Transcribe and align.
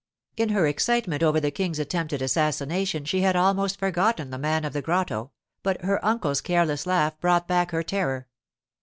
In 0.35 0.49
her 0.49 0.65
excitement 0.65 1.21
over 1.21 1.39
the 1.39 1.51
King's 1.51 1.77
attempted 1.77 2.23
assassination 2.23 3.05
she 3.05 3.21
had 3.21 3.35
almost 3.35 3.77
forgotten 3.77 4.31
the 4.31 4.39
man 4.39 4.65
of 4.65 4.73
the 4.73 4.81
grotto, 4.81 5.29
but 5.61 5.83
her 5.83 6.03
uncle's 6.03 6.41
careless 6.41 6.87
laugh 6.87 7.19
brought 7.19 7.47
back 7.47 7.69
her 7.69 7.83
terror. 7.83 8.27